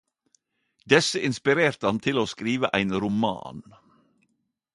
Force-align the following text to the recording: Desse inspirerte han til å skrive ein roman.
Desse 0.93 1.21
inspirerte 1.31 1.89
han 1.91 1.99
til 2.07 2.23
å 2.23 2.27
skrive 2.33 2.73
ein 2.81 2.97
roman. 3.05 3.63